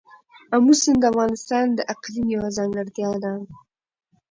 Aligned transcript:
آمو 0.55 0.73
سیند 0.81 0.97
د 1.01 1.05
افغانستان 1.11 1.65
د 1.73 1.79
اقلیم 1.93 2.27
یوه 2.35 2.49
ځانګړتیا 2.57 3.11
ده. 3.23 3.33